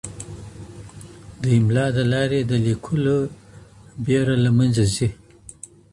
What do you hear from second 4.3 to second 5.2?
له منځه ځي.